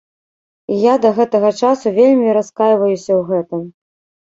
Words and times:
І 0.75 0.77
я 0.91 0.95
да 1.03 1.11
гэтага 1.19 1.51
часу 1.61 1.87
вельмі 1.99 2.27
раскайваюся 2.39 3.07
ў 3.07 3.21
гэтым. 3.31 3.71